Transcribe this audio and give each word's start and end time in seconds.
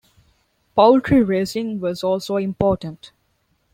Poultry 0.73 1.21
raising 1.21 1.79
was 1.79 2.03
also 2.03 2.37
important. 2.37 3.11